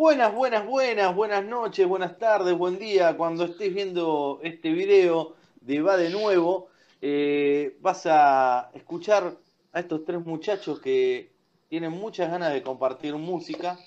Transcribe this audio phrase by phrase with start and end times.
[0.00, 3.18] buenas, buenas, buenas, buenas noches, buenas tardes, buen día.
[3.18, 6.68] Cuando estés viendo este video de Va de nuevo,
[7.02, 9.36] eh, vas a escuchar
[9.74, 11.34] a estos tres muchachos que
[11.68, 13.78] tienen muchas ganas de compartir música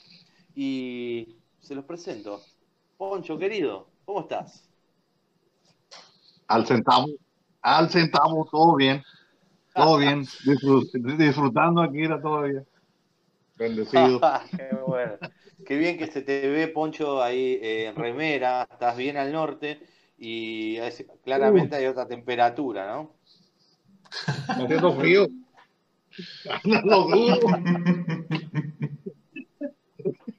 [0.54, 2.42] y se los presento.
[2.96, 4.70] Poncho, querido, ¿cómo estás?
[6.48, 7.08] Al centavo,
[7.60, 9.02] al centavo, todo bien,
[9.74, 10.28] todo bien,
[11.18, 12.64] disfrutando aquí era todavía.
[13.56, 14.20] Bendecido.
[14.58, 15.14] Qué bueno.
[15.66, 19.80] Qué bien que se te ve, Poncho, ahí eh, en remera, estás bien al norte
[20.18, 20.78] y
[21.24, 23.16] claramente hay otra temperatura, ¿no?
[24.48, 25.28] Haciendo frío.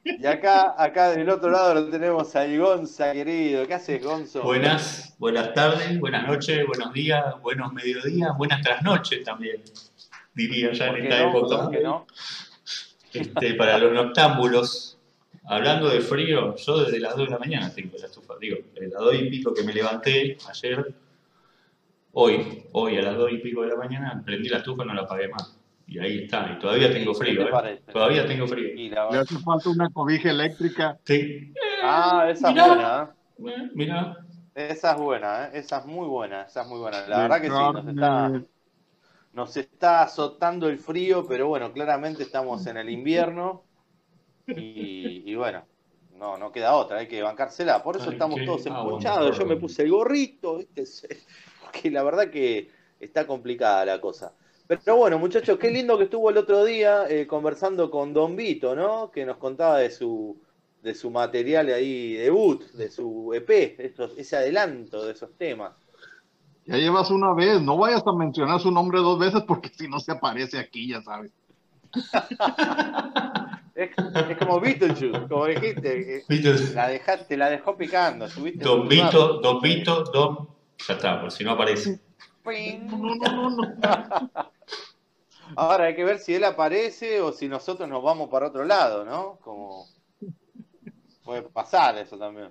[0.07, 3.65] Y acá, acá del otro lado lo tenemos a Gonza, querido.
[3.65, 4.43] ¿Qué haces, Gonzo?
[4.43, 9.63] Buenas, buenas tardes, buenas noches, buenos días, buenos mediodías, buenas trasnoches también,
[10.35, 11.71] diría ya en esta época.
[11.81, 12.05] No?
[13.15, 14.97] Este, para los noctámbulos,
[15.45, 18.35] hablando de frío, yo desde las 2 de la mañana tengo la estufa.
[18.39, 20.93] Digo, desde las 2 y pico que me levanté ayer,
[22.13, 24.93] hoy, hoy a las 2 y pico de la mañana, prendí la estufa y no
[24.93, 25.57] la apagué más.
[25.87, 27.47] Y ahí está, y todavía tengo frío.
[27.47, 27.81] ¿eh?
[27.91, 28.73] Todavía tengo frío.
[28.75, 30.97] Le hace falta una cobija eléctrica.
[31.03, 31.53] Sí.
[31.83, 33.15] Ah, esa es buena.
[33.37, 33.69] ¿eh?
[33.75, 34.17] Mira.
[34.55, 35.49] Esa es buena, ¿eh?
[35.55, 37.05] esa es muy buena, esa es muy buena.
[37.07, 38.41] La verdad que sí, nos está,
[39.35, 43.63] nos está azotando el frío, pero bueno, claramente estamos en el invierno
[44.47, 45.65] y, bueno,
[46.13, 47.83] no, no queda otra, hay que bancársela.
[47.83, 49.37] Por eso estamos todos empuchados.
[49.37, 50.83] Yo me puse el gorrito, ¿viste?
[51.61, 54.33] porque la verdad que está complicada la cosa.
[54.67, 58.73] Pero bueno, muchachos, qué lindo que estuvo el otro día eh, conversando con Don Vito,
[58.73, 59.11] ¿no?
[59.11, 60.41] Que nos contaba de su,
[60.81, 63.49] de su material ahí, debut, de su EP,
[64.17, 65.73] ese adelanto de esos temas.
[66.65, 69.99] Ya llevas una vez, no vayas a mencionar su nombre dos veces porque si no
[69.99, 71.31] se aparece aquí, ya sabes.
[73.75, 73.95] es,
[74.39, 76.23] como Beetlejuice, como dijiste.
[76.73, 78.27] La dejaste, la dejó picando.
[78.27, 80.49] Don Vito, Don Vito, Don.
[80.87, 81.99] Ya está, por si no aparece.
[85.55, 89.05] Ahora hay que ver si él aparece o si nosotros nos vamos para otro lado,
[89.05, 89.37] ¿no?
[89.41, 89.85] Como
[91.23, 92.49] puede pasar eso también.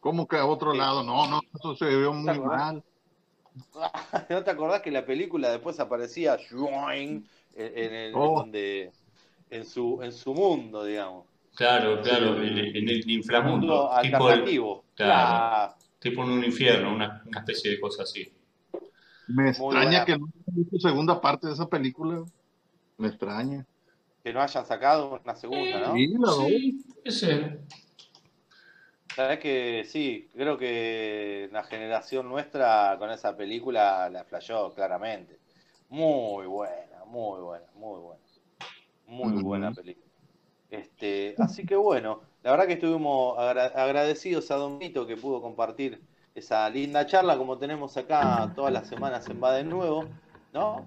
[0.00, 1.02] ¿Cómo que a otro lado?
[1.02, 2.84] No, no, eso se vio muy mal.
[4.30, 6.36] ¿No te acordás que la película después aparecía
[6.94, 7.24] en,
[7.54, 8.40] el, oh.
[8.40, 8.90] donde,
[9.50, 11.26] en, su, en su mundo, digamos?
[11.54, 13.92] Claro, claro, en, el inframundo.
[13.92, 14.84] alternativo.
[14.94, 18.30] claro, tipo en un infierno, una, una especie de cosa así.
[19.26, 22.24] Me extraña que no haya visto segunda parte de esa película.
[22.96, 23.66] Me extraña.
[24.22, 25.94] Que no hayan sacado una segunda, ¿no?
[25.94, 27.58] Sí, sí, ese.
[29.18, 35.40] Sabes que sí, creo que la generación nuestra con esa película la flayó claramente.
[35.88, 38.22] Muy buena, muy buena, muy buena.
[39.08, 40.06] Muy buena película.
[40.70, 46.00] Este, así que bueno, la verdad que estuvimos agradecidos a Don Vito que pudo compartir
[46.36, 50.04] esa linda charla como tenemos acá todas las semanas en Va de Nuevo,
[50.52, 50.86] ¿no?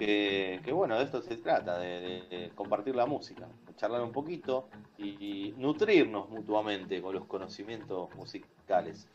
[0.00, 3.46] Que, bueno, de esto se trata, de, compartir la música,
[3.76, 4.66] charlar un poquito
[4.96, 9.06] y nutrirnos mutuamente con los conocimientos musicales.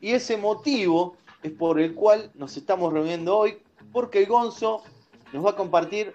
[0.00, 3.58] Y ese motivo es por el cual nos estamos reuniendo hoy,
[3.92, 4.82] porque el Gonzo
[5.32, 6.12] nos va a compartir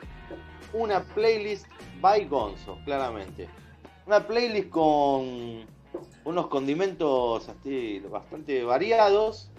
[0.74, 1.66] una playlist
[2.01, 3.47] by Gonzo, claramente.
[4.06, 5.66] Una playlist con
[6.25, 7.50] unos condimentos
[8.12, 9.50] bastante variados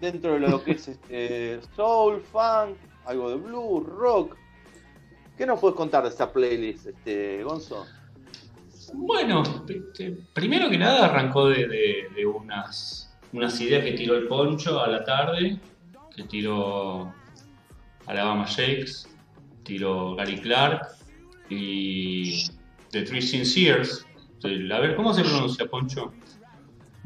[0.00, 2.76] dentro de lo que es este, soul, funk,
[3.06, 4.36] algo de blues, rock.
[5.36, 7.86] ¿Qué nos puedes contar de esta playlist, este, Gonzo?
[8.94, 14.88] Bueno, este, primero que nada arrancó de, unas, unas ideas que tiró el Poncho a
[14.88, 15.58] la tarde,
[16.14, 17.12] que tiró
[18.06, 19.08] Alabama Shakes,
[19.64, 20.86] tiró Gary Clark
[21.50, 22.46] y
[22.90, 24.06] The Three Sinceres,
[24.44, 26.12] a ver, ¿cómo se pronuncia, Poncho?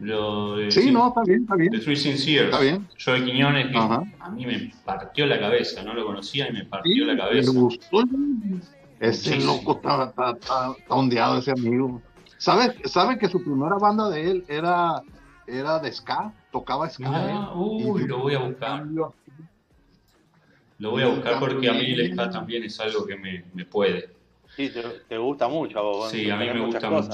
[0.01, 1.73] Lo de, sí, no, está bien, está bien.
[1.73, 2.45] The Three Sinceres.
[2.45, 2.89] Está bien.
[3.03, 7.05] Joe Quiñones, que a mí me partió la cabeza, no lo conocía y me partió
[7.05, 7.53] la cabeza.
[7.53, 8.03] Me gustó.
[8.99, 12.01] Ese loco está, está, está, ondeado, ese amigo.
[12.39, 15.03] ¿Sabes sabe que su primera banda de él era,
[15.47, 16.33] era de ska?
[16.51, 17.09] Tocaba ska.
[17.09, 18.87] Ah, uy, lo voy a buscar.
[20.79, 23.67] Lo voy a buscar porque a mí el ska también es algo que me, me
[23.67, 24.20] puede.
[24.57, 24.73] Sí,
[25.09, 26.11] te, gusta mucho a vos.
[26.11, 27.09] Sí, a mí me gusta mucho.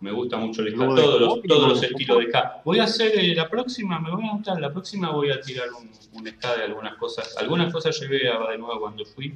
[0.00, 2.60] Me gusta mucho el ska, todos los, todos los estilos de ska.
[2.64, 5.68] Voy a hacer eh, la próxima, me voy a mostrar, la próxima voy a tirar
[5.72, 7.36] un, un ska de algunas cosas.
[7.38, 9.34] Algunas cosas llevé a, de nuevo cuando fui,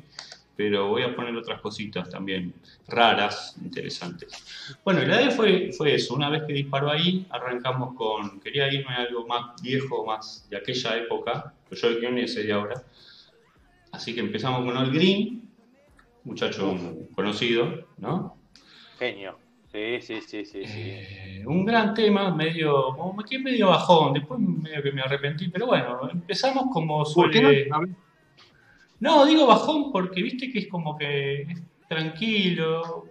[0.57, 2.53] pero voy a poner otras cositas también
[2.89, 4.77] raras, interesantes.
[4.85, 6.15] Bueno, la idea fue, fue eso.
[6.15, 8.41] Una vez que disparó ahí, arrancamos con.
[8.41, 12.43] Quería irme a algo más viejo, más de aquella época, pero yo el que ese
[12.43, 12.83] de ahora.
[13.93, 15.46] Así que empezamos con el Green,
[16.27, 16.77] muchacho
[17.15, 18.37] conocido, ¿no?
[18.99, 19.39] Genio.
[19.73, 20.63] Sí, sí, sí, sí.
[20.65, 26.09] Eh, un gran tema, medio, como medio bajón, después medio que me arrepentí, pero bueno,
[26.11, 27.69] empezamos como suele...
[28.99, 33.05] No, digo bajón porque viste que es como que es tranquilo,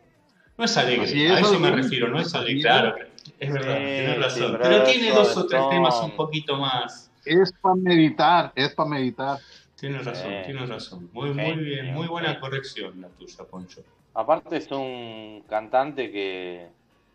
[0.57, 2.95] no es alegre, a eso me refiero, no es alegre, claro,
[3.39, 7.11] es verdad, tienes razón, pero tiene dos o tres temas un poquito más.
[7.23, 9.37] Es para meditar, es para meditar.
[9.79, 11.09] Tienes razón, tienes razón.
[11.11, 13.83] Muy, muy bien, muy buena corrección la tuya, Poncho.
[14.13, 16.67] Aparte es un cantante que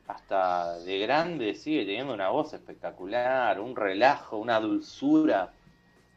[0.06, 5.52] hasta de grande sigue teniendo una voz espectacular, un relajo, una dulzura.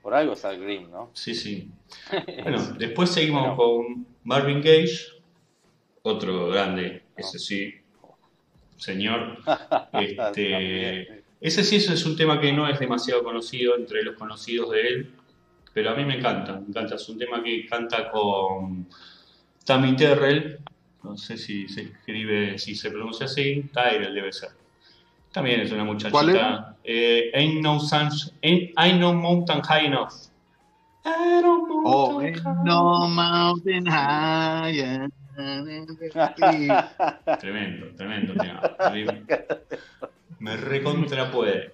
[0.02, 1.12] Por algo es Al Green, ¿no?
[1.14, 1.72] Sí, sí.
[2.44, 5.00] bueno, después seguimos con Marvin Gage,
[6.02, 7.74] otro grande, ese sí,
[8.78, 9.38] señor.
[9.94, 14.82] Este, ese sí es un tema que no es demasiado conocido entre los conocidos de
[14.82, 15.14] él,
[15.74, 16.96] pero a mí me encanta, me encanta.
[16.96, 18.88] Es un tema que canta con
[19.66, 20.60] Tammy Terrell,
[21.04, 24.50] no sé si se escribe, si se pronuncia así, Tyrell debe ser.
[25.32, 26.78] También es una muchachita.
[26.84, 27.80] Eh, ain't, no
[28.44, 30.14] ain't, no mountain high enough.
[31.06, 35.12] oh, ain't no mountain high enough.
[37.40, 38.62] tremendo, tremendo tema.
[40.40, 41.72] Me recontra puede.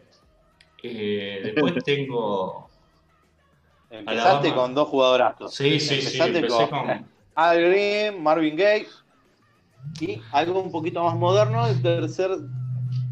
[0.82, 2.68] Eh, después tengo.
[3.90, 5.54] Empezaste con dos jugadorazos.
[5.54, 6.20] Sí, sí, sí.
[6.22, 8.88] Empecé con, Al Green, Marvin Gaye
[10.00, 12.32] y algo un poquito más moderno, el tercer,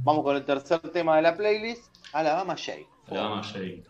[0.03, 1.83] vamos con el tercer tema de la playlist,
[2.13, 2.87] Alabama Shake.
[3.09, 3.83] Alabama Shake.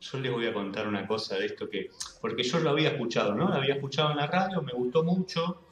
[0.00, 1.90] Yo les voy a contar una cosa de esto que,
[2.20, 3.48] porque yo lo había escuchado, ¿no?
[3.48, 5.62] Lo había escuchado en la radio, me gustó mucho.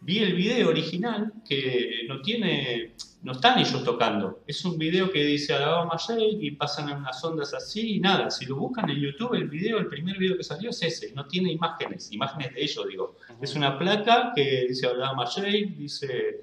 [0.00, 4.40] Vi el video original que no tiene, no están ellos tocando.
[4.46, 8.30] Es un video que dice Alabama Shake y pasan unas ondas así y nada.
[8.30, 11.12] Si lo buscan en YouTube, el video, el primer video que salió es ese.
[11.14, 13.16] No tiene imágenes, imágenes de ellos, digo.
[13.40, 16.40] Es una placa que dice Alabama Shake, dice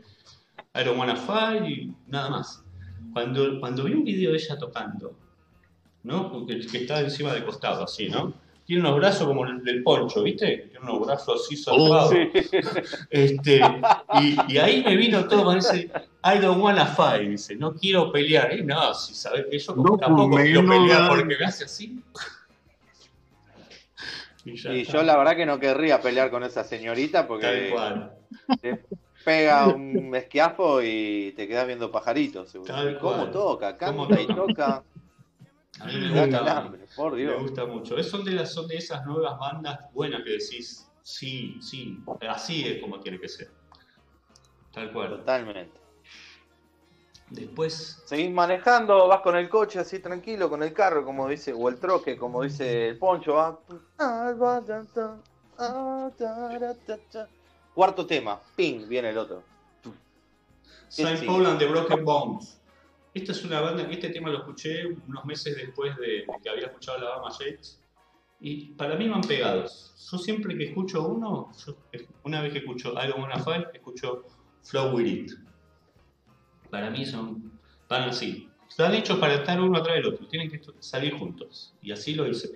[0.75, 2.63] I don't wanna fight y nada más.
[3.13, 5.15] Cuando, cuando vi un video de ella tocando,
[6.01, 6.45] ¿no?
[6.47, 8.33] Que, que está encima de costado, así, ¿no?
[8.65, 10.69] Tiene unos brazos como el del poncho, ¿viste?
[10.69, 12.13] Tiene unos brazos así oh, salvados.
[13.09, 13.61] Este,
[14.21, 15.91] y, ahí me vino todo con ese
[16.23, 18.57] I don't wanna fight, dice, no quiero pelear.
[18.57, 22.01] Y no, si sabes que yo como tampoco quiero pelear porque me hace así.
[24.45, 27.75] y, yo la verdad que no querría pelear con esa señorita porque
[28.61, 28.81] te
[29.25, 32.53] pega un esquiafo y te quedas viendo pajaritos.
[33.01, 33.75] ¿Cómo toca?
[33.75, 34.83] Canta y toca.
[35.79, 37.35] A mí me gusta, por Dios.
[37.35, 38.01] me gusta mucho.
[38.03, 42.81] Son de, las, son de esas nuevas bandas buenas que decís, sí, sí, así es
[42.81, 43.51] como tiene que ser.
[44.71, 45.09] Tal cual.
[45.09, 45.79] Totalmente.
[47.29, 48.03] Después.
[48.05, 51.79] Seguís manejando, vas con el coche así tranquilo, con el carro, como dice, o el
[51.79, 53.61] troque, como dice el poncho.
[57.73, 59.43] Cuarto tema, ping, viene el otro.
[60.89, 62.59] Saint Paul and the Broken Bones.
[63.13, 66.97] Esta es una banda, este tema lo escuché unos meses después de, que había escuchado
[66.99, 67.79] la Bama Shakes
[68.39, 69.93] y para mí van pegados.
[70.11, 71.51] Yo siempre que escucho uno,
[72.23, 74.23] una vez que escucho Don't Wanna Fight, escucho
[74.63, 75.31] Flow With It.
[76.71, 77.51] Para mí son,
[77.87, 78.49] van así.
[78.67, 81.75] Están hechos para estar uno atrás del otro, tienen que salir juntos.
[81.83, 82.49] Y así lo hice.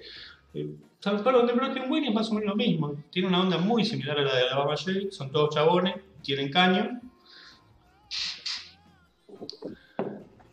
[0.56, 2.95] Eh, Pablo de Broken Wing es más o menos lo mismo.
[3.12, 7.00] Tiene una onda muy similar a la de Alabama Shakes, son todos chabones, tienen caño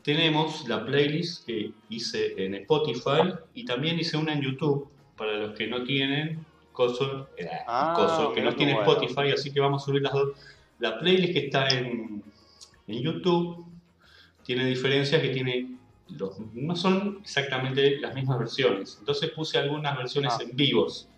[0.05, 5.57] tenemos la playlist que hice en Spotify y también hice una en YouTube para los
[5.57, 10.03] que no tienen coso, eh, ah, que no tienen Spotify, así que vamos a subir
[10.03, 10.33] las dos.
[10.79, 12.23] La playlist que está en,
[12.87, 13.65] en YouTube
[14.45, 18.97] tiene diferencias que tiene los, no son exactamente las mismas versiones.
[19.01, 20.43] Entonces puse algunas versiones ah.
[20.43, 21.09] en vivos.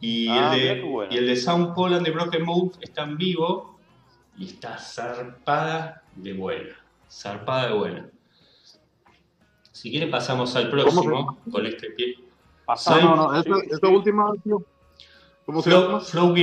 [0.00, 3.78] Y, el ah, de, y el de Sound Poland de Broken Mode está en vivo
[4.36, 6.81] y está zarpada de buena
[7.12, 8.10] zarpada de buena.
[9.70, 12.16] Si quiere pasamos al próximo con este pie.
[12.64, 14.32] Pasamos, no, no, esta, esta última,
[15.44, 16.00] ¿cómo se llama?
[16.00, 16.34] Flow,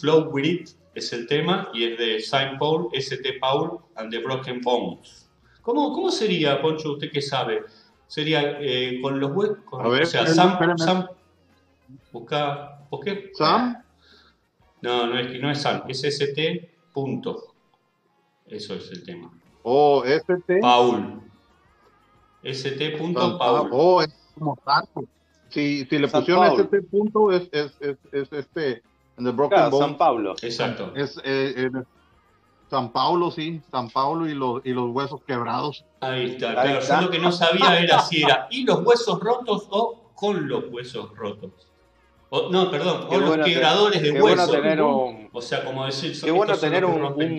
[0.00, 4.18] Flow With It es el tema y es de Saint Paul, ST Paul and the
[4.18, 5.30] Broken Bones.
[5.62, 7.62] ¿Cómo, cómo sería, Poncho, usted que sabe?
[8.06, 11.08] Sería eh, con los huecos, o sea, Sam, Sam,
[12.12, 13.30] busca, ¿por qué?
[13.32, 13.82] ¿Sam?
[14.82, 17.54] No, no es, no es Sam, es ST punto.
[18.46, 19.32] Eso es el tema.
[19.62, 20.60] Oh, ST.
[20.60, 21.20] Paul.
[22.42, 22.98] ST.
[23.38, 23.68] Paul.
[23.72, 25.04] Oh, es como tanto.
[25.50, 28.82] Si, si le pusieron ST punto, es, es, es, es este.
[29.18, 30.34] En el Broken claro, San Pablo.
[30.42, 30.92] Exacto.
[30.96, 31.70] Es, eh,
[32.70, 33.60] San Pablo, sí.
[33.70, 35.84] San Pablo y los, y los huesos quebrados.
[36.00, 36.52] Ahí está.
[36.52, 40.48] Claro, yo lo que no sabía era si era y los huesos rotos o con
[40.48, 41.50] los huesos rotos.
[42.30, 44.48] O, no, perdón, o los quebradores de huesos.
[44.48, 47.36] Bueno tener un, o sea, como decir, qué bueno tener un, un,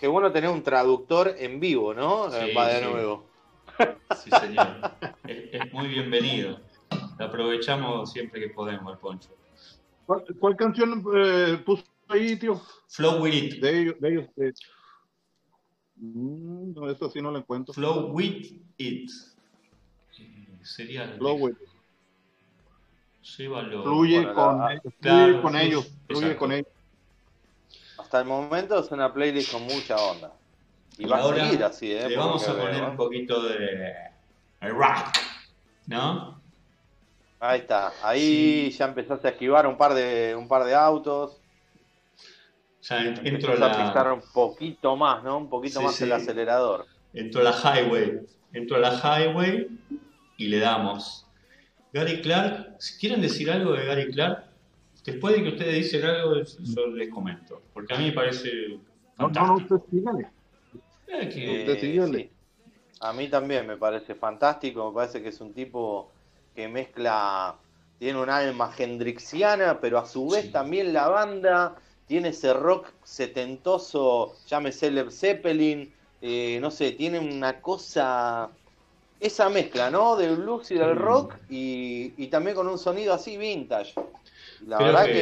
[0.00, 2.30] qué bueno tener un traductor en vivo, ¿no?
[2.30, 2.90] Sí, Va de sí.
[2.90, 3.26] nuevo.
[4.16, 4.66] Sí, señor.
[5.26, 6.58] es, es muy bienvenido.
[7.18, 9.28] Lo aprovechamos siempre que podemos, el poncho.
[10.06, 12.60] ¿Cuál, cuál canción eh, puso ahí, tío?
[12.88, 13.60] Flow with it.
[13.62, 13.94] De ellos.
[14.00, 14.52] De ellos eh.
[15.96, 17.72] Mm, no, eso sí no lo encuentro.
[17.74, 18.46] Flow with
[18.78, 19.10] it.
[20.18, 21.14] Eh, Sería.
[21.18, 21.68] Flow with it.
[23.38, 23.82] Llévalo.
[23.84, 25.86] Fluye con, la- claro, con ellos.
[26.06, 26.38] Fluye exacto.
[26.38, 26.66] con ellos.
[28.10, 30.32] Hasta el momento es una playlist con mucha onda.
[30.98, 32.08] Y, Y va a seguir así, ¿eh?
[32.08, 33.94] Le vamos a poner veo, un poquito de
[34.62, 35.16] rock,
[35.86, 36.42] ¿no?
[37.38, 37.92] Ahí está.
[38.02, 41.40] Ahí ya empezaste a esquivar un par de, un par de autos.
[42.82, 45.38] Ya en- entro Empezás a pisar la, un poquito más, ¿no?
[45.38, 46.02] Un poquito Sí, más sí.
[46.02, 46.86] el acelerador.
[47.14, 48.22] entro a la highway.
[48.52, 48.90] Entro a la
[49.20, 49.68] highway
[50.36, 51.28] y le damos.
[51.92, 54.49] Gary Clark, si quieren decir algo de Gary Clark,
[55.12, 57.62] después de que ustedes dicen algo, yo les comento.
[57.72, 58.50] Porque a mí me parece
[59.18, 59.74] No, no, no, fantástico.
[59.76, 60.26] usted sígale.
[61.08, 62.18] Eh, que- Usted síguele.
[62.18, 62.30] sí.
[63.00, 66.10] A mí también me parece fantástico, me parece que es un tipo
[66.54, 67.56] que mezcla,
[67.98, 70.50] tiene un alma hendrixiana, pero a su vez Sí.
[70.52, 71.76] también la banda
[72.06, 78.50] tiene ese rock setentoso, llámese Led Zeppelin, eh, no sé, tiene una cosa,
[79.18, 80.16] esa mezcla, ¿no?
[80.16, 83.94] Del blues y del rock y, y también con un sonido así vintage.
[84.66, 85.12] La Creo verdad que-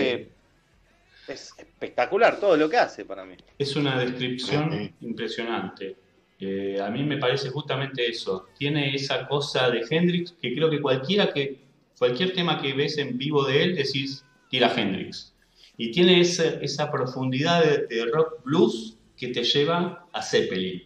[1.27, 1.33] que...
[1.33, 3.35] es espectacular todo lo que hace para mí.
[3.59, 4.95] Es una descripción Sí.
[5.03, 5.97] impresionante.
[6.41, 8.47] Eh, a mí me parece justamente eso.
[8.57, 11.59] Tiene esa cosa de Hendrix que creo que cualquiera que
[11.99, 15.35] cualquier tema que ves en vivo de él decís tira Hendrix.
[15.77, 20.83] Y tiene esa, esa profundidad de, de rock blues que te lleva a Zeppelin.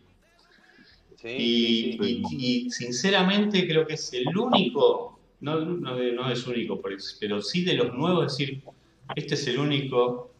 [1.20, 2.26] Sí, Y, sí, sí.
[2.30, 5.11] y- y sinceramente creo que es el único,
[5.42, 8.62] no, no, no es único, por eso, pero sí de los nuevos, es decir,
[9.14, 10.30] este es el único,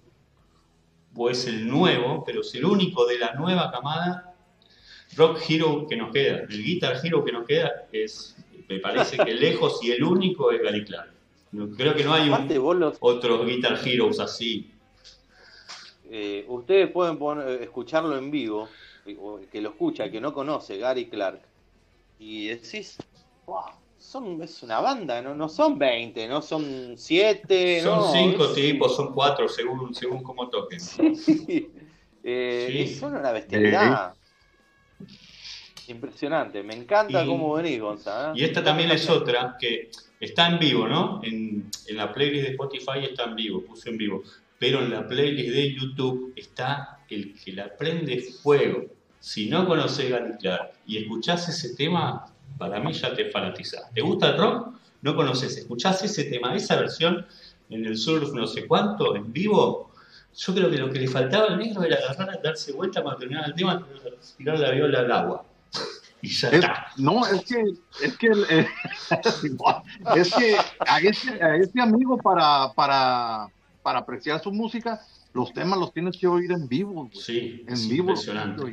[1.14, 4.34] o es el nuevo, pero es el único de la nueva camada
[5.14, 6.38] rock hero que nos queda.
[6.48, 8.34] El guitar hero que nos queda es,
[8.68, 11.10] me parece que lejos y el único es Gary Clark.
[11.52, 14.70] No- Creo que no hay un, los, otros guitar heroes así.
[16.10, 18.68] eh, ustedes pueden poner- escucharlo en vivo,
[19.04, 21.42] eh, o el que lo escucha, que no conoce, Gary Clark,
[22.18, 22.96] y decís,
[23.46, 23.64] wow,
[23.98, 28.54] son, es una banda, no, no son 20, no son 7, Son no, cinco es-
[28.54, 30.80] tipos, son cuatro, según, según cómo toquen.
[32.24, 32.78] Eh, Sí.
[32.78, 34.14] y son una bestialidad.
[35.88, 38.36] Impresionante, me encanta Y- cómo venís, Gonzalo.
[38.38, 41.20] Y esta también es otra que está en vivo, ¿no?
[41.24, 44.22] En, en la playlist de Spotify está en vivo, puse en vivo.
[44.60, 48.84] Pero en la playlist de YouTube está el que la prende fuego.
[49.18, 52.31] Si no conoces Gary Clark y escuchás ese tema,
[52.62, 53.92] para mí ya te fanatizás.
[53.92, 54.74] ¿Te gusta el rock?
[55.02, 57.26] No conoces, escuchás ese tema, esa versión
[57.70, 59.90] en el surf no sé cuánto, en vivo.
[60.36, 63.44] Yo creo que lo que le faltaba al negro era agarrar, darse vuelta para terminar
[63.46, 63.86] el tema,
[64.38, 65.44] tirar la viola al agua.
[66.22, 66.86] Y ya Es- está.
[66.98, 67.64] no, es que,
[68.00, 68.66] es que, eh,
[70.16, 70.56] es que
[71.38, 73.48] a ese amigo para, para,
[73.82, 75.00] para apreciar su música,
[75.34, 76.92] los temas los tienes que oír en vivo.
[76.92, 77.10] güey.
[77.12, 78.10] Sí, en es vivo.
[78.10, 78.72] impresionante.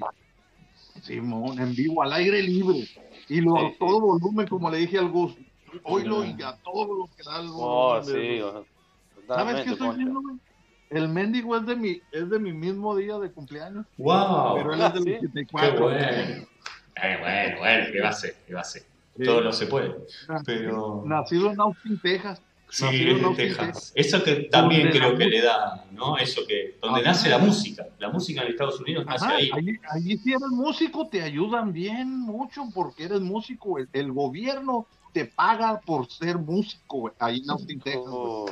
[1.01, 2.87] Simón, en vivo, al aire libre.
[3.29, 3.75] Y lo, Sí, a sí.
[3.79, 5.35] todo volumen, como le dije al Gus,
[5.83, 8.41] oílo y a todo lo que da el Oh, volumen sí,
[9.27, 10.35] ¿Sabes qué estoy viendo, güey?
[10.89, 14.55] El mendigo es de mi, es de mi mismo día de cumpleaños, ¡Wow!
[14.55, 15.09] pero él es del ¿sí?
[15.19, 15.81] ¡Qué 84.
[15.83, 15.99] bueno!
[17.01, 18.35] Eh, bueno, bueno, ¿qué va a ser?
[18.47, 18.83] ¿Qué va a ser?
[19.23, 19.95] Todo no se puede.
[20.45, 21.03] Pero.
[21.05, 22.41] Nacido en Austin, Texas.
[22.69, 23.91] Sí, Austin, Texas.
[23.95, 26.17] Eso que también creo que le da, ¿no?
[26.17, 26.77] Eso que.
[26.81, 27.09] Donde Ajá.
[27.09, 27.87] nace la música.
[27.97, 29.49] La música en Estados Unidos nace Ajá, ahí.
[29.53, 33.79] allí, allí si eres músico te ayudan bien mucho porque eres músico.
[33.79, 38.03] El, el gobierno te paga por ser músico ahí en Austin, Texas.
[38.07, 38.45] Oh,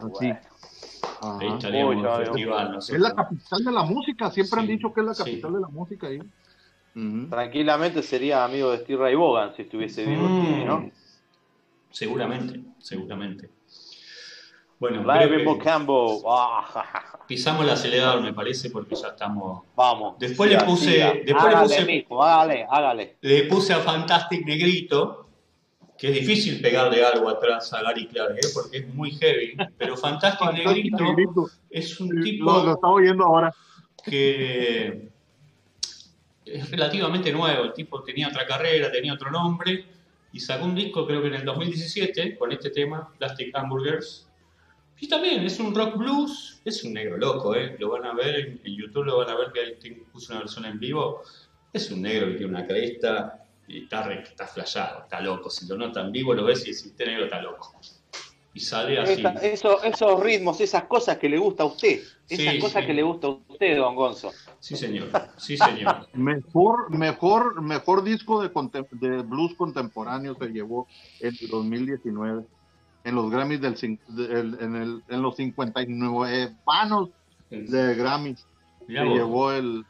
[0.00, 0.08] Así.
[0.10, 0.38] bueno.
[1.40, 2.16] Ahí estaríamos Uy, en veo.
[2.16, 2.76] festival.
[2.78, 5.22] Es la capital de la música, siempre han dicho que es la sí.
[5.22, 6.18] capital de la música ahí.
[7.28, 10.90] Tranquilamente sería amigo de Steve Ray Vaughan si estuviese vivo Stevie, ¿no?
[11.94, 13.48] Seguramente, seguramente.
[14.80, 16.22] Bueno, Live creo que.
[16.28, 19.62] Ah, pisamos el acelerador, me parece, porque ya estamos.
[19.76, 20.16] Vamos.
[20.18, 21.12] Después le puse- siga.
[21.12, 23.16] después le hágale, puse- mijo, hágale, hágale.
[23.20, 25.28] Le puse a Fantastic Negrito,
[25.96, 28.48] que es difícil pegarle algo atrás a Gary Clark, ¿eh?
[28.52, 29.56] porque es muy heavy.
[29.78, 31.46] Pero Fantastic Negrito Negrito.
[31.70, 33.54] es un Lo, lo tipo estaba oyendo ahora.
[34.04, 35.08] que
[36.44, 37.62] es relativamente nuevo.
[37.64, 39.86] El tipo tenía otra carrera, tenía otro nombre
[40.34, 44.28] y sacó un disco, creo que en el 2017, con este tema, Plastic Hamburgers.
[44.98, 47.76] Y también es un rock blues, es un negro loco, ¿eh?
[47.78, 50.64] lo van a ver en, YouTube, lo van a ver que ahí puso una versión
[50.64, 51.22] en vivo.
[51.72, 55.48] Es un negro que tiene una cresta y está, está flayado, está loco.
[55.48, 57.72] Si lo notan vivo, lo ves y decís, este negro está loco.
[58.54, 59.22] Y sale así.
[59.42, 62.00] esos ritmos, esas cosas que le gusta a usted.
[62.28, 64.30] Esas cosas que le gusta a usted, don Gonzo.
[64.60, 65.10] Sí, señor.
[65.36, 66.08] Sí, señor.
[66.14, 68.50] mejor, mejor, mejor disco de,
[68.92, 70.86] de blues contemporáneo se llevó
[71.20, 72.44] en 2019
[73.02, 77.10] en los Grammys del en, el, en los 59 panos
[77.50, 78.46] de Grammys.
[78.86, 79.84] se llevó el,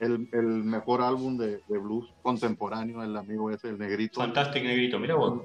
[0.00, 4.18] el, el, mejor álbum de, de, blues contemporáneo, el amigo ese, el negrito.
[4.18, 5.42] Fantástico negrito, mira vos.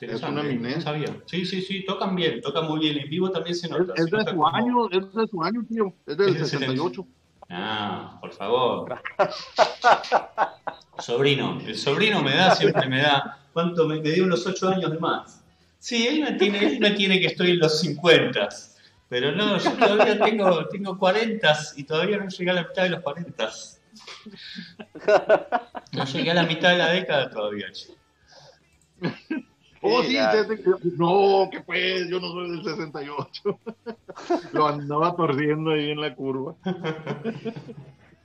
[0.00, 0.82] Es una eminencia.
[0.82, 1.16] sabía.
[1.26, 2.98] Sí, sí, sí, tocan bien, tocan muy bien.
[2.98, 3.94] En vivo también se nota.
[3.96, 5.94] Es, de su año, es de su año, tío.
[6.06, 7.06] Es del 68.
[7.48, 9.00] Ah, por favor.
[10.98, 11.60] sobrino.
[11.64, 13.38] El sobrino me da, siempre me da.
[13.52, 15.44] ¿Cuánto me, dio unos 8 años de más?
[15.78, 18.48] Sí, él no tiene, él no tiene que estoy en los 50.
[19.08, 22.90] Pero no, yo todavía tengo, tengo 40 y todavía no llegué a la mitad de
[22.90, 23.50] los 40.
[25.92, 27.94] No llegué a la mitad de la década todavía, che.
[29.86, 30.16] Oh, sí,
[30.96, 33.58] no, que pues, yo no soy del 68.
[34.52, 36.54] Lo andaba torciendo ahí en la curva.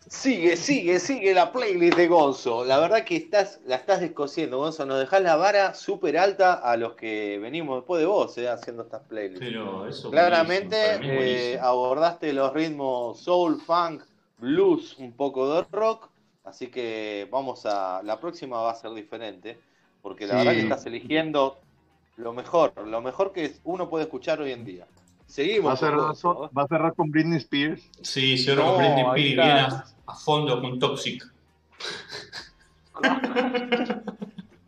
[0.08, 2.64] Sigue, sigue, sigue la playlist de Gonzo.
[2.64, 4.86] La verdad que estás, la estás descosiendo, Gonzo.
[4.86, 8.84] Nos dejás la vara súper alta a los que venimos después de vos eh, haciendo
[8.84, 9.46] estas playlists.
[9.46, 14.02] Pero eso Claramente eh, abordaste los ritmos soul, funk,
[14.38, 16.08] blues, un poco de rock.
[16.46, 18.02] Así que vamos a.
[18.04, 19.60] La próxima va a ser diferente
[20.02, 21.60] porque la verdad que estás eligiendo
[22.18, 24.86] lo mejor, lo mejor que uno puede escuchar hoy en día.
[25.26, 25.70] Seguimos.
[25.70, 26.00] ¿Va a cerrar,
[26.58, 27.90] ¿va a cerrar con Britney Spears?
[28.02, 31.24] Sí, cierro con Britney Spears, viene a, fondo con Toxic.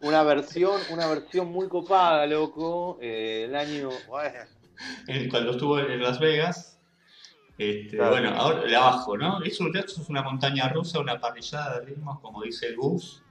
[0.01, 2.99] una versión, una versión muy copada, loco.
[3.01, 3.89] Eh, el año.
[5.29, 6.79] Cuando estuvo en Las Vegas.
[7.57, 9.43] Este, Bueno, ahora le abajo, ¿no?
[9.43, 13.21] Eso, eso, es una montaña rusa, una parrillada de ritmos, como dice el Gus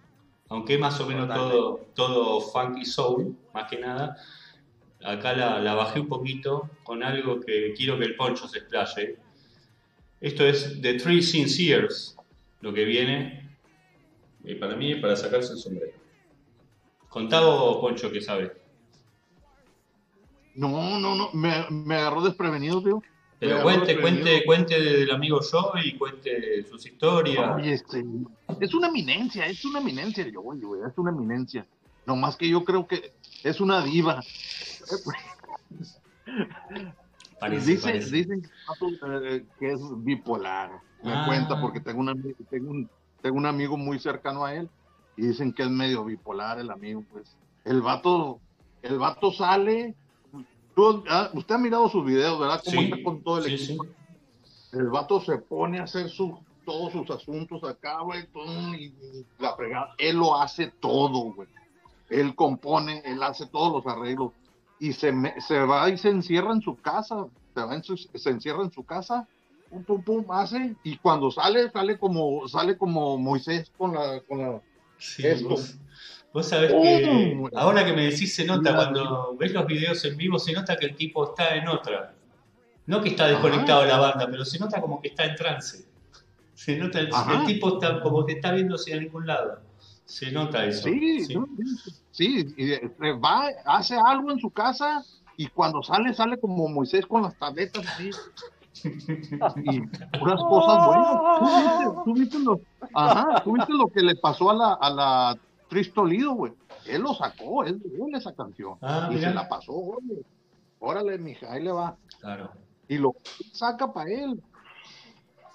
[0.50, 4.16] aunque más o menos todo, todo funky soul, más que nada.
[5.02, 9.16] Acá la, bajé un poquito con algo que quiero que el Poncho se explaye.
[10.20, 12.16] Esto es The Three Sinceres,
[12.60, 13.48] lo que viene
[14.44, 15.92] y para mí para sacarse el sombrero.
[17.08, 18.52] Contá Poncho, que sabe.
[20.56, 23.02] No, no, no, me, me agarró desprevenido, tío.
[23.40, 27.58] Pero cuente, cuente, cuente del amigo Joe y cuente sus historias.
[27.64, 28.04] Este,
[28.60, 31.66] es una eminencia, es una eminencia, yo, güey, es una eminencia.
[32.06, 34.20] No más que yo creo que es una diva.
[37.64, 38.42] Dicen
[39.22, 40.72] eh, que es bipolar.
[41.02, 41.24] Me ah.
[41.26, 42.04] cuenta porque tengo,
[42.50, 42.90] tengo, un,
[43.22, 44.68] tengo un amigo muy cercano a él
[45.16, 47.34] y dicen que es medio bipolar el amigo, pues.
[47.64, 48.38] El vato,
[48.82, 49.94] el vato sale
[51.08, 52.62] Ah, usted ha mirado sus videos, ¿verdad?
[52.64, 53.86] Cómo está con todo el equipo.
[54.72, 56.32] El vato se pone a hacer sus,
[56.64, 58.26] todos sus asuntos acá, güey,
[58.78, 58.92] y,
[59.38, 59.94] la fregada.
[59.98, 61.48] Él lo hace todo, güey.
[62.08, 64.32] Él compone, él hace todos los arreglos.
[64.78, 67.26] Y se, se va y se encierra en su casa.
[67.54, 69.28] Se, va en su, se encierra en su casa,
[69.68, 70.76] pum, pum, pum, hace.
[70.84, 74.62] Y cuando sale, sale como, sale como Moisés con la, con la
[75.18, 75.56] esto.
[76.32, 80.38] Vos sabés que ahora que me decís se nota, cuando ves los videos en vivo,
[80.38, 82.14] se nota que el tipo está en otra.
[82.86, 85.84] No que está desconectado de la banda, pero se nota como que está en trance.
[86.54, 89.60] Se nota, el, el tipo está como que está viéndose a ningún lado.
[90.04, 90.82] Se nota eso.
[90.82, 91.24] Sí,
[92.10, 92.80] sí, sí
[93.24, 95.04] va, hace algo en su casa
[95.36, 98.10] y cuando sale, sale como Moisés con las tabletas así.
[98.84, 99.80] y
[100.18, 102.04] puras cosas buenas.
[102.04, 102.60] ¿Tú viste, lo,
[102.94, 105.38] ajá, ¿tú viste lo que le pasó a la, a la
[105.70, 106.52] Tristolido, güey.
[106.86, 108.76] Él lo sacó, él dio esa canción.
[108.82, 110.00] Ah, y se la pasó, güey.
[110.80, 111.96] Órale, mija, ahí le va.
[112.20, 112.50] Claro.
[112.88, 113.14] Y lo
[113.52, 114.42] saca para él.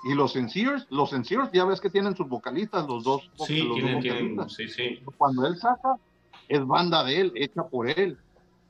[0.05, 3.29] Y los Sincers, los Sincers, ya ves que tienen sus vocalistas, los dos.
[3.45, 5.01] Sí, tienen, sí, sí.
[5.17, 5.97] Cuando él saca,
[6.47, 8.17] es banda de él, hecha por él.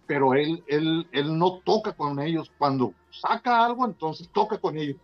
[0.08, 2.52] Pero él, él, él no toca con ellos.
[2.58, 4.98] Cuando saca algo, entonces toca con ellos.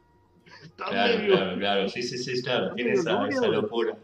[0.76, 3.96] claro, claro, claro, sí, sí, sí, claro, tiene esa, esa locura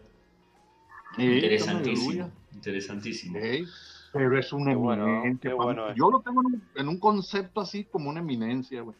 [1.17, 2.31] interesantísimo.
[2.53, 3.39] Interesantísimo.
[4.13, 5.51] pero es una eminencia.
[5.95, 6.41] yo lo tengo
[6.75, 8.95] en un, concepto así como una eminencia, güey.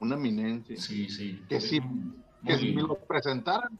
[0.00, 0.76] Una eminencia.
[0.76, 1.42] Sí, sí.
[1.48, 1.80] Que si,
[2.44, 3.78] que si me lo presentaran.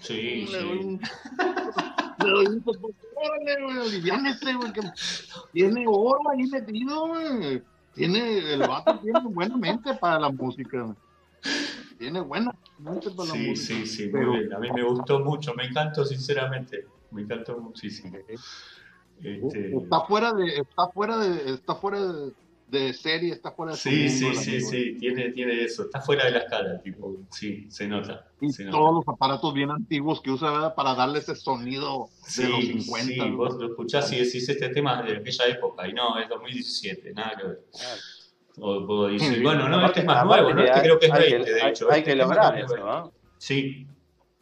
[0.00, 0.56] Sí, sí.
[0.56, 1.00] Un,
[2.24, 4.80] le doy un órale, güey, güey, que
[5.52, 7.62] tiene oro ahí metido, güey.
[7.94, 10.96] Tiene, el vato tiene buena mente para la música, güey
[11.98, 12.54] tiene buena
[13.32, 14.52] Sí, sí, sí, muy bien.
[14.52, 18.16] A mí me gustó mucho, me encantó sinceramente, me encantó muchísimo.
[19.22, 19.76] Este...
[19.76, 21.98] Está fuera de, está fuera de, está fuera
[22.68, 26.32] de serie, está fuera de Sí, sí, sí, sí, tiene, tiene eso, está fuera de
[26.32, 28.28] la escala, tipo, sí, se nota.
[28.40, 33.04] Y todos los aparatos bien antiguos que usa para darle ese sonido de los 50.
[33.06, 37.14] Sí, vos lo escuchás y decís este tema de aquella época, y no, es 2017,
[37.14, 37.64] nada que ver.
[38.58, 40.62] O puedo decir, bueno, no, este es más nuevo, ¿no?
[40.62, 41.90] Este creo que es 20, de hecho.
[41.90, 43.12] Hay este que lograr eso, ¿no?
[43.38, 43.86] Sí,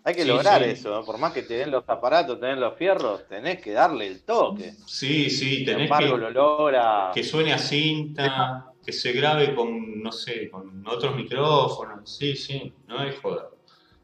[0.07, 3.27] hay que lograr eso, por más que te den los aparatos, te den los fierros,
[3.27, 4.75] tenés que darle el toque.
[4.85, 10.51] Sí, sí, tenés que, lo que suene a cinta, que se grabe con, no sé,
[10.51, 12.19] con otros micrófonos.
[12.19, 13.49] Sí, sí, no es joda.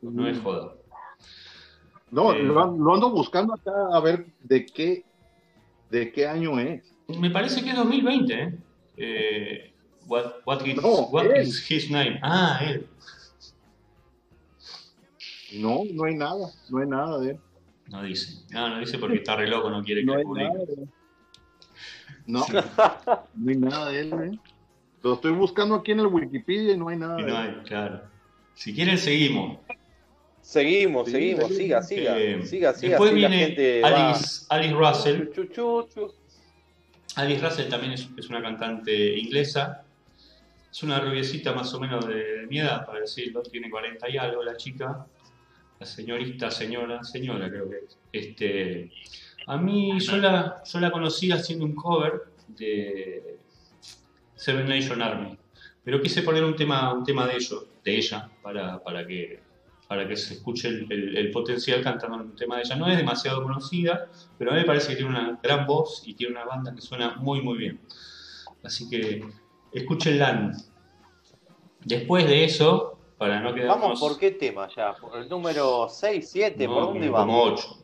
[0.01, 0.73] No es joda.
[2.11, 5.05] No, eh, lo, ando buscando acá a ver de qué,
[5.91, 6.95] de qué año es.
[7.09, 8.59] Me parece que es 2020, ¿eh?
[8.97, 9.70] eh
[10.07, 10.63] what, what,
[11.37, 12.19] is his name?
[12.23, 12.87] Ah, él.
[15.53, 17.39] No, no hay nada, no hay nada de él.
[17.89, 20.49] No dice, no, no dice porque está re loco, no quiere que no publique.
[22.27, 22.47] No,
[23.35, 24.39] no hay nada de él, ¿eh?
[25.03, 27.21] Lo estoy buscando aquí en el Wikipedia y no hay nada.
[27.21, 28.03] Y no hay, claro.
[28.55, 29.59] Si quieren, seguimos.
[30.43, 32.91] Seguimos, seguimos, siga, siga, eh, siga, siga.
[32.91, 35.29] Después viene Alice, Alice, Russell.
[37.17, 39.85] Alice Russell también es, es, una cantante inglesa.
[40.71, 43.43] Es una rubiecita más o menos de mi edad, para decirlo.
[43.43, 45.07] Tiene 40 y algo la chica
[45.81, 47.99] la señorita, señora, señora creo que es.
[48.13, 48.93] Este,
[49.47, 53.39] a mí yo la, yo la conocí haciendo un cover de
[54.35, 55.39] Seven Nation Army,
[55.83, 59.41] pero quise poner un tema, un tema de ellos, de ella, para, para que
[59.89, 62.77] para que se escuche el, potencial cantando un tema de ella.
[62.77, 64.07] No es demasiado conocida,
[64.39, 66.81] pero a mí me parece que tiene una gran voz y tiene una banda que
[66.81, 67.81] suena muy muy bien.
[68.63, 69.25] Así que
[69.73, 70.53] escúchenla.
[71.85, 74.95] Después de eso, Vamos, ¿por qué tema ya?
[74.95, 76.67] ¿Por el número 6, 7?
[76.67, 77.27] ¿Por dónde vamos?
[77.27, 77.77] Como 8.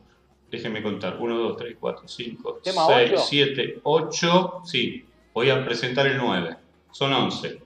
[0.51, 1.19] Déjenme contar.
[1.21, 4.63] 1, 2, 3, 4, 5, 6, 7, 8.
[4.65, 6.57] Sí, voy a presentar el 9.
[6.91, 7.61] Son 11.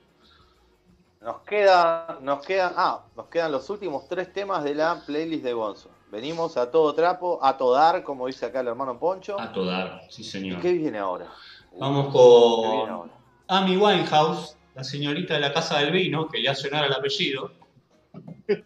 [1.21, 5.53] Nos queda, nos quedan, ah, nos quedan los últimos tres temas de la playlist de
[5.53, 5.89] Bonzo.
[6.11, 9.39] Venimos a todo trapo, a todar, como dice acá el hermano Poncho.
[9.39, 10.59] A todar, sí señor.
[10.59, 11.31] ¿Y qué viene ahora?
[11.79, 13.20] Vamos con
[13.51, 17.51] Amy Winehouse, la señorita de la Casa del Vino, que ya sonara el apellido.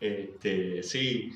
[0.00, 1.30] Este, sí.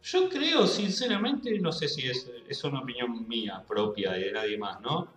[0.00, 4.80] Yo creo, sinceramente, no sé si es, es una opinión mía propia de nadie más,
[4.80, 5.08] ¿no?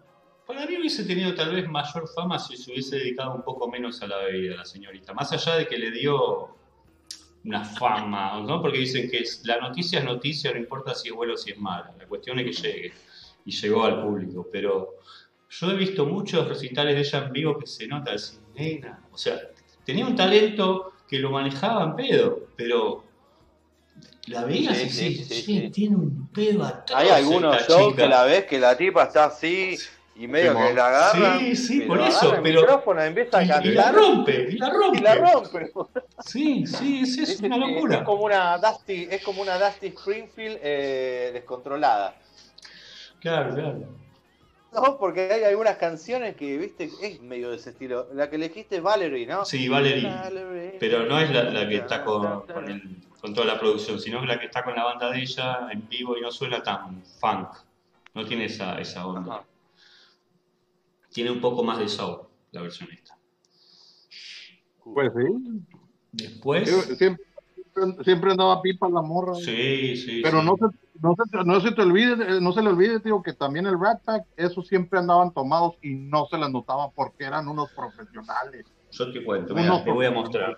[0.47, 4.01] Para mí hubiese tenido tal vez mayor fama si se hubiese dedicado un poco menos
[4.01, 5.13] a la bebida, la señorita.
[5.13, 6.57] Más allá de que le dio
[7.45, 8.59] una fama, ¿no?
[8.59, 11.59] Porque dicen que la noticia es noticia, no importa si es bueno o si es
[11.59, 11.93] mala.
[11.97, 12.93] La cuestión es que llegue.
[13.45, 14.49] Y llegó al público.
[14.51, 14.95] Pero
[15.59, 18.99] yo he visto muchos recitales de ella en vivo que se nota así, nena.
[19.11, 19.39] O sea,
[19.85, 23.03] tenía un talento que lo manejaba en pedo, pero
[24.27, 26.99] la veías sí, sí, tiene un pedo atrás.
[26.99, 29.77] Hay algunos shows que la ves que la tipa está así
[30.15, 31.39] y medio que la agarra.
[31.39, 32.31] Sí, sí, por eso.
[32.31, 33.65] pero micrófono, empieza a cantar.
[33.65, 34.97] Y la rompe, y la rompe.
[34.97, 35.71] Y la rompe.
[36.25, 37.97] Sí, sí, es, es, una locura.
[37.97, 42.15] Es como una Dusty, es como una Dusty Springfield eh, descontrolada.
[43.19, 44.02] Claro, claro.
[44.73, 48.07] No, porque hay algunas canciones que, viste, es medio de ese estilo.
[48.13, 49.45] La que elegiste es Valerie, ¿no?
[49.45, 50.77] Sí, Valerie.
[50.79, 52.43] Pero no es la, que está con,
[53.21, 56.17] con, toda la producción, sino la que está con la banda de ella en vivo
[56.17, 57.49] y no suena tan funk.
[58.13, 59.43] No tiene esa, esa onda.
[61.11, 63.17] Tiene un poco más de soul la versión esta.
[64.83, 65.75] Pues sí.
[66.11, 66.69] Después.
[66.97, 67.25] Siempre,
[68.03, 69.35] siempre andaba pipa la morra.
[69.35, 70.21] Sí, sí.
[70.23, 70.65] Pero no se
[71.01, 74.01] no se, no se te olvide, no se le olvide, tío, que también el Rat
[74.03, 78.65] Pack, esos siempre andaban tomados y no se les notaba porque eran unos profesionales.
[78.91, 80.57] Yo te cuento, te voy a mostrar.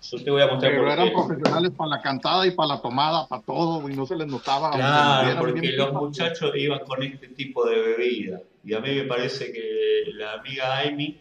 [0.00, 3.26] Yo te voy a mostrar Pero eran profesionales para la cantada y para la tomada,
[3.28, 4.70] para todo, y no se les notaba.
[4.70, 8.40] Claro, porque los muchachos iban con este tipo de bebida.
[8.64, 11.20] Y a mí me parece que la amiga Amy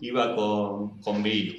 [0.00, 1.54] iba con, con vino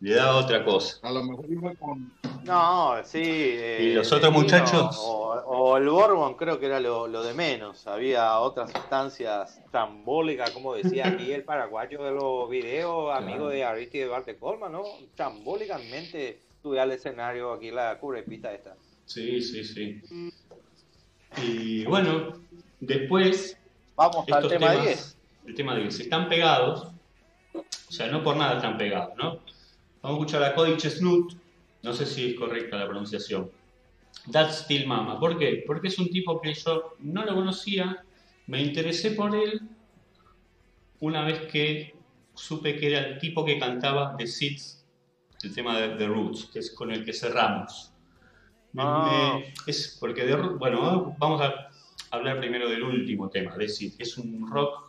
[0.00, 0.98] le daba otra cosa.
[1.02, 2.12] A lo mejor iba con.
[2.44, 3.18] No, sí.
[3.20, 4.96] ¿Y los otros muchachos?
[5.00, 7.86] O, el Borbón creo que era lo, de menos.
[7.86, 14.06] Había otras sustancias trambólicas, como decía aquí el paraguayo de los videos, amigo de Aristide
[14.06, 14.84] Barte Colma, ¿no?
[15.14, 18.76] Trambólicamente tuve al escenario aquí la cubrepita esta.
[19.06, 20.02] Sí, sí, sí.
[21.42, 22.32] Y bueno,
[22.80, 23.56] después.
[23.96, 25.16] Vamos al tema 10.
[25.46, 26.00] El tema 10.
[26.00, 26.92] Están pegados.
[27.54, 29.40] O sea, no por nada están pegados, ¿no?
[30.06, 31.32] Vamos a escuchar a Cody Chestnut.
[31.82, 33.50] No sé si es correcta la pronunciación.
[34.30, 35.18] That's Still Mama.
[35.18, 35.64] ¿Por qué?
[35.66, 38.04] Porque es un tipo que yo no lo conocía.
[38.46, 39.62] Me interesé por él
[41.00, 41.96] una vez que
[42.34, 44.86] supe que era el tipo que cantaba The Seeds,
[45.42, 47.92] el tema de The Roots, que es con el que cerramos.
[48.76, 49.40] Ah.
[49.66, 51.68] es porque, bueno, vamos a
[52.12, 53.96] hablar primero del último tema, The Seeds.
[53.98, 54.85] Es un rock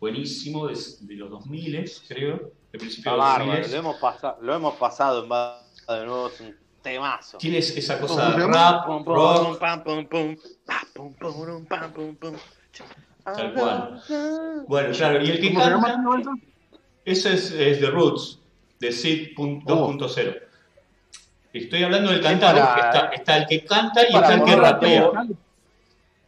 [0.00, 0.74] buenísimo de,
[1.16, 3.70] los 2000, creo, de principio de los 2000.
[3.70, 5.28] Lo hemos, pasado, lo hemos pasado en
[5.88, 7.38] de nuevo, es un temazo.
[7.38, 9.58] Tienes esa cosa de rap, rock.
[13.24, 14.02] Tal cual.
[14.66, 16.34] Bueno, claro, y el que canta.
[17.04, 18.38] Ese es, es The Roots,
[18.80, 20.42] de Sid 2.0.
[21.54, 25.10] Estoy hablando del cantante, está, está, el que canta y está el que rapea.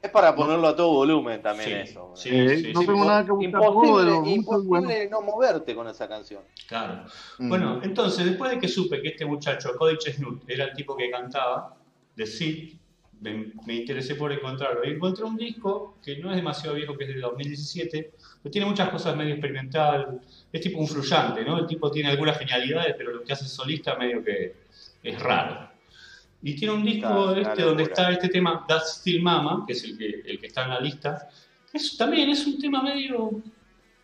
[0.03, 2.13] Es para ponerlo a todo volumen también eso.
[2.15, 6.43] Sí, sí, no tengo nada que buscar Imposible, imposible no moverte con esa canción.
[6.67, 7.05] Claro.
[7.39, 7.49] Mm.
[7.49, 11.11] Bueno, entonces, después de que supe que este muchacho, Cody Chestnut, era el tipo que
[11.11, 11.77] cantaba,
[12.17, 12.77] de Sid,
[13.21, 14.85] me, interesé por encontrarlo.
[14.85, 18.67] Y encontré un disco que no es demasiado viejo, que es de 2017, pero tiene
[18.67, 20.21] muchas cosas medio experimental.
[20.53, 21.59] Es tipo un fluyante, ¿no?
[21.59, 24.55] El tipo tiene algunas genialidades, pero lo que hace solista medio que
[25.03, 25.70] es raro.
[26.43, 29.99] Y tiene un disco este donde está este tema That's Still Mama, que es el
[29.99, 31.29] que, el que está en la lista.
[31.73, 33.43] Eso también es un tema medio,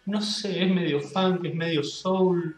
[0.05, 2.57] no sé, es medio funk, es medio soul.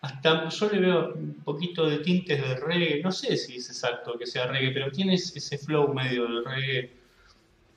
[0.00, 3.02] Hasta yo le veo un poquito de tintes de reggae.
[3.02, 6.92] No sé si es exacto que sea reggae, pero tiene ese flow medio del reggae.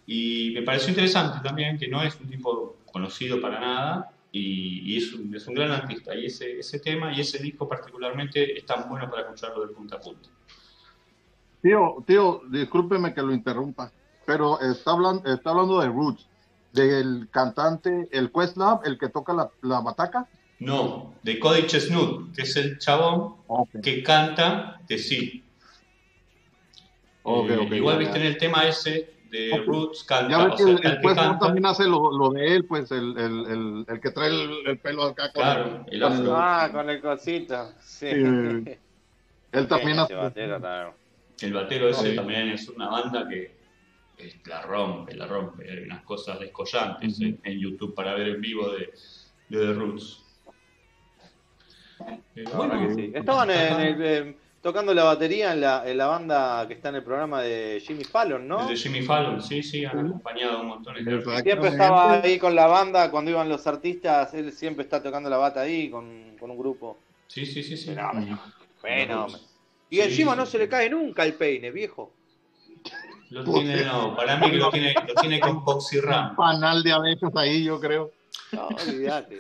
[0.08, 5.14] Y me pareció interesante también que no es un tipo conocido para nada y, es,
[5.14, 6.16] un, es, un, gran artista.
[6.16, 10.00] Y ese, ese tema y ese disco particularmente están buenos para escucharlo de punta a
[10.00, 10.30] punta.
[11.62, 13.92] Tío, tío, discúlpeme que lo interrumpa,
[14.26, 16.28] pero está hablando, está hablando de Roots,
[16.74, 20.28] del cantante, el Questlove, el que toca la, la bataca.
[20.60, 23.36] No, de Cody Chestnut, que es el chabón
[23.82, 25.44] que canta de sí.
[27.24, 30.30] Okay, eh, igual viste en el tema ese de Roots canta.
[30.32, 34.02] Ya ves que el, el, también hace lo, lo, de él, pues el, el, el,
[34.02, 37.72] que trae el, pelo acá con claro, el, Ah, con el cosito.
[37.82, 38.08] Sí.
[39.52, 40.16] él también hace.
[41.44, 43.56] El batero ese también es una banda que
[44.46, 45.70] la rompe, la rompe.
[45.70, 48.94] Hay unas cosas descollantes en, YouTube para ver en vivo de,
[49.50, 50.24] de The Roots.
[52.36, 53.12] Eh, bueno, sí.
[53.14, 57.42] Estaban en tocando la batería en la, en la banda que está en el programa
[57.42, 58.68] de Jimmy Fallon, ¿no?
[58.68, 62.68] De Jimmy Fallon, sí, sí, han acompañado un montón de Siempre estaba ahí con la
[62.68, 66.58] banda cuando iban los artistas, él siempre está tocando la bata ahí con, con un
[66.58, 66.98] grupo.
[67.28, 67.96] Sí, sí, sí, sí.
[68.82, 69.28] Bueno,
[69.92, 72.14] y encima no se le cae nunca el peine, viejo.
[73.30, 75.64] Lo tiene, no, para mí que lo tiene, lo tiene con
[76.02, 76.36] Ram.
[76.36, 78.12] Panal de abejas ahí, yo creo.
[78.54, 79.40] No, olvídate.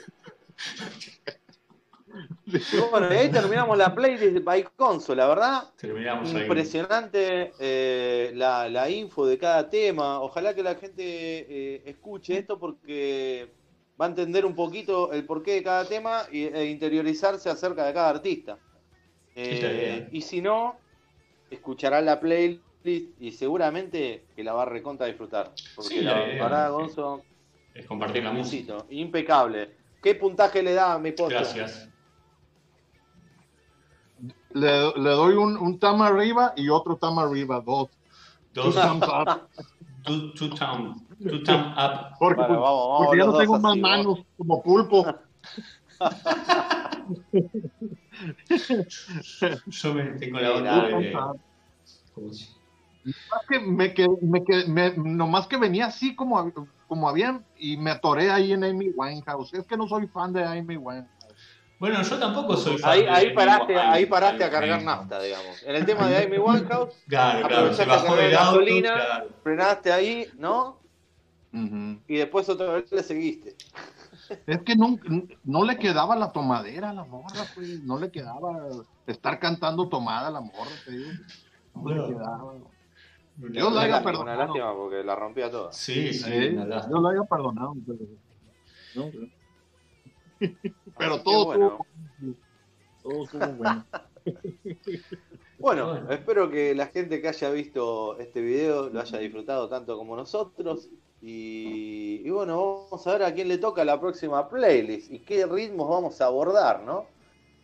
[2.91, 5.63] bueno, ahí terminamos la playlist by console, la verdad.
[5.77, 10.19] Terminamos Impresionante eh, la, la, info de cada tema.
[10.19, 13.49] Ojalá que la gente eh, escuche esto porque
[13.99, 18.09] va a entender un poquito el porqué de cada tema e interiorizarse acerca de cada
[18.09, 18.57] artista.
[19.35, 20.75] Eh, y si no,
[21.49, 25.51] escuchará la playlist y seguramente que la va a recontra disfrutar.
[25.75, 27.23] Porque la verdad, Gonzo,
[27.73, 28.77] es compartir la música.
[28.89, 29.75] Impecable.
[30.01, 31.31] ¿Qué puntaje le da a mi post?
[31.31, 31.89] Gracias.
[34.53, 37.89] Le, le, doy un, un tam arriba y otro tam arriba, dos.
[38.53, 39.47] Dos thumbs up.
[40.03, 42.15] Two, two, up.
[42.17, 45.05] Porque, pues, porque ya no tengo más manos como pulpo.
[49.67, 51.17] Yo me tengo la onda de.
[53.49, 56.51] que me, que, me, que, me, nomás que venía así como,
[56.87, 59.53] como habían y me atoré ahí en Amy Winehouse.
[59.53, 61.09] Es que no soy fan de Amy Winehouse.
[61.79, 65.63] Bueno, yo tampoco soy fan ahí, de ahí paraste, ahí paraste a cargar nafta, digamos.
[65.63, 70.79] En el tema de Amy Winehouse, claro, claro, se bajó de gasolina, frenaste ahí, ¿no?
[72.07, 73.55] Y después otra vez le seguiste.
[74.47, 74.97] Es que no,
[75.43, 77.83] no le quedaba la tomadera a la morra, pues.
[77.83, 78.67] No le quedaba
[79.07, 81.11] estar cantando tomada a la morra, te digo.
[81.75, 82.53] No le quedaba.
[83.37, 84.37] Dios la haya perdonado.
[84.37, 85.71] Una lástima porque la rompía toda.
[85.71, 86.49] Sí, sí.
[86.49, 87.73] Dios la haya perdonado.
[88.93, 89.11] Pero,
[90.97, 91.77] pero todo, bueno.
[93.01, 93.85] todo estuvo bueno.
[95.61, 100.15] Bueno, espero que la gente que haya visto este video lo haya disfrutado tanto como
[100.15, 100.89] nosotros.
[101.21, 105.89] Y, bueno, vamos a ver a quién le toca la próxima playlist y qué ritmos
[105.89, 107.05] vamos a abordar, ¿no?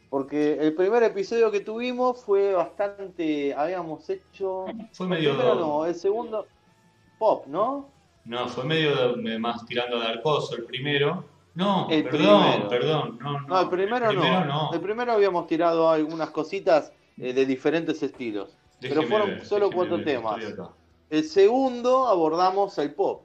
[0.10, 3.54] Porque el primer episodio que tuvimos fue bastante.
[3.54, 4.66] Habíamos hecho.
[4.94, 5.32] Fue medio.
[5.32, 6.46] El no, el segundo.
[7.20, 7.90] Pop, ¿no?
[8.26, 11.26] No, fue medio más tirando de arcoso el primero.
[11.56, 13.20] No, el perdón, perdón.
[13.20, 14.72] No, no, el primero, no.
[14.72, 18.56] El primero habíamos tirado algunas cositas eh, de diferentes estilos.
[18.80, 20.38] pero fueron solo cuatro temas.
[21.10, 23.24] El segundo abordamos el pop.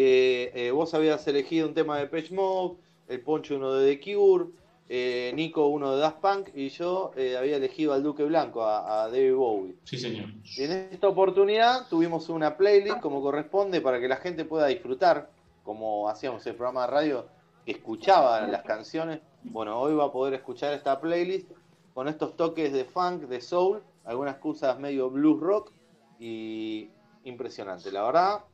[0.00, 2.76] Eh, vos habías elegido un tema de Page Mode,
[3.08, 4.46] el Poncho uno de The Cure,
[4.90, 9.08] eh, Nico uno de Daft Punk y yo eh, había elegido al Duque Blanco, a,
[9.10, 9.74] David Bowie.
[9.84, 10.30] Sí, señor.
[10.56, 15.30] en esta oportunidad tuvimos una playlist como corresponde para que la gente pueda disfrutar,
[15.62, 17.26] como hacíamos el programa de radio,
[17.66, 21.50] escuchaba las canciones, bueno, hoy va a poder escuchar esta playlist
[21.92, 25.72] con estos toques de funk, de soul, algunas cosas medio blues rock
[26.18, 26.88] y
[27.24, 27.92] impresionante.
[27.92, 28.44] La verdad,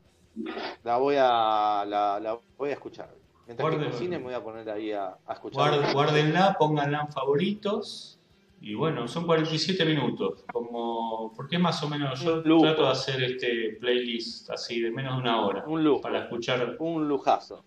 [0.82, 3.14] la voy a, la, voy a escuchar.
[3.46, 5.92] Mientras que cine me voy a poner ahí a, escuchar.
[5.92, 8.18] guárdenla, pónganla en favoritos.
[8.60, 10.42] Y bueno, son 47 minutos.
[10.50, 15.20] Como, porque más o menos yo trato de hacer este playlist así de menos de
[15.20, 15.64] una hora.
[15.66, 16.00] Un lujo.
[16.00, 16.76] Para escuchar.
[16.78, 17.62] Un lujazo.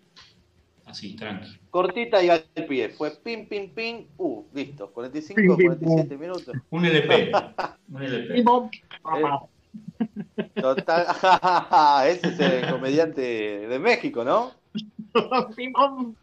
[0.86, 1.56] Así, tranqui.
[1.70, 2.88] Cortita y al pie.
[2.88, 4.06] Fue pim, pim, pim.
[4.16, 4.90] Uh, listo.
[4.90, 6.56] 45, 47 minutos.
[6.70, 7.30] Un LP.
[7.92, 8.44] Un LP.
[10.54, 11.06] Total.
[12.08, 14.52] Ese es el comediante de México, ¿no?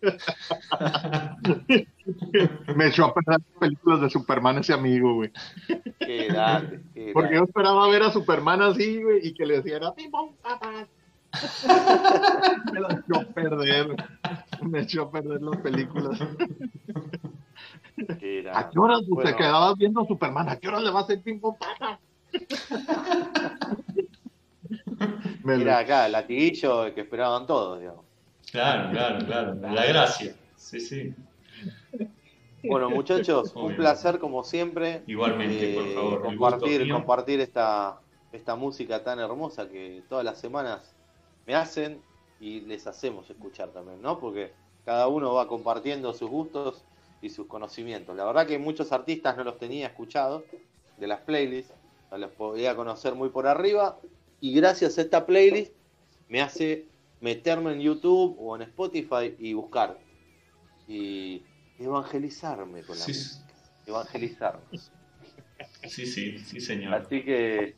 [2.76, 5.32] Me echó a perder películas de Superman ese amigo, güey.
[5.98, 6.80] Qué grande,
[7.12, 9.92] Porque yo esperaba ver a Superman así, güey, y que le hiciera
[12.72, 13.96] Me la echó a perder.
[14.62, 16.20] Me echó a perder las películas.
[18.52, 20.48] ¿A qué horas te quedabas viendo a Superman?
[20.48, 21.56] ¿A qué horas le va a hacer ping pong?
[25.44, 28.04] Mira acá, el latiguillo que esperaban todos, digamos.
[28.50, 29.54] Claro, claro, claro.
[29.54, 30.34] La gracia.
[30.56, 31.14] Sí, sí.
[32.64, 35.02] Bueno, muchachos, un placer como siempre.
[35.06, 36.22] Igualmente, por eh, favor.
[36.22, 38.00] Compartir, compartir esta,
[38.32, 40.94] esta música tan hermosa que todas las semanas
[41.46, 42.02] me hacen
[42.40, 44.18] y les hacemos escuchar también, ¿no?
[44.18, 44.52] Porque
[44.84, 46.84] cada uno va compartiendo sus gustos
[47.20, 48.16] y sus conocimientos.
[48.16, 50.44] La verdad que muchos artistas no los tenía escuchados
[50.96, 51.74] de las playlists,
[52.10, 53.98] no los podía conocer muy por arriba
[54.40, 55.72] y gracias a esta playlist
[56.28, 56.86] me hace
[57.20, 59.98] meterme en YouTube o en Spotify y buscar
[60.86, 61.42] y
[61.78, 63.46] evangelizarme con la música,
[63.86, 64.92] evangelizarnos.
[65.88, 66.94] Sí, sí, sí, señor.
[66.94, 67.76] Así que,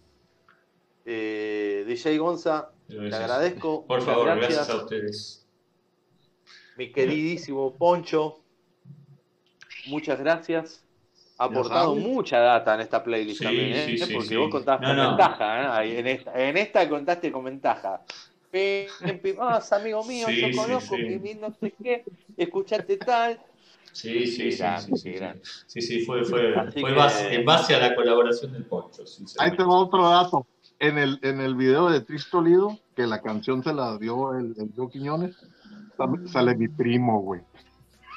[1.04, 3.86] eh, DJ Gonza, te agradezco.
[3.86, 4.68] Por favor, gracias.
[4.68, 5.46] a ustedes.
[6.76, 8.42] Mi queridísimo Poncho,
[9.86, 10.84] muchas gracias.
[11.40, 13.98] Ha aportado mucha data en esta playlist también, ¿eh?
[14.12, 15.84] porque vos contaste con ventaja.
[15.84, 15.98] ¿eh?
[15.98, 18.02] En, esta, en esta contaste con ventaja.
[19.38, 22.04] Ah, amigo mío, yo conozco que no sé qué,
[22.36, 23.40] escuchaste tal.
[23.90, 24.62] Sí, sí, sí,
[24.96, 25.14] sí,
[25.66, 29.02] sí, sí, fue, fue, fue base, en base a la colaboración del Poncho.
[29.38, 30.46] Ahí tengo otro dato.
[30.78, 34.54] En el, en el video de Tristo Lido, que la canción se la dio el,
[34.58, 35.36] el Joe Quiñones,
[36.26, 37.40] sale mi primo, güey.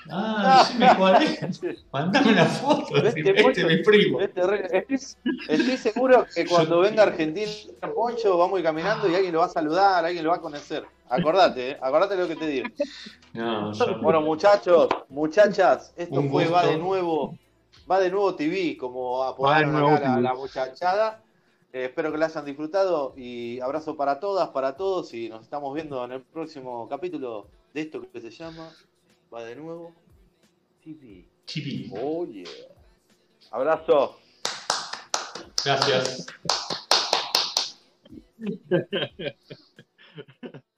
[0.10, 2.98] Ah, sí me Mandame una foto.
[2.98, 4.20] Este, este mi primo.
[4.20, 7.50] Estoy, seguro que cuando venga Argentina
[7.94, 10.42] Poncho, vamos a ir caminando y alguien lo va a saludar, alguien lo va a
[10.42, 10.86] conocer.
[11.10, 11.78] Acordate, ¿eh?
[11.82, 12.68] acordate lo que te digo.
[14.02, 17.38] Bueno, muchachos, muchachas, esto fue Va de nuevo,
[17.89, 21.22] Va de nuevo TV, como apodaron acá a la muchachada.
[21.72, 25.74] Eh, espero que la hayan disfrutado y abrazo para todas, para todos y nos estamos
[25.74, 28.70] viendo en el próximo capítulo de esto que se llama
[29.34, 29.96] Va de nuevo.
[30.84, 31.28] TV.
[31.46, 31.89] TV.
[31.91, 32.48] Oh yeah.
[33.50, 34.19] Abrazo.
[35.65, 36.28] Gracias.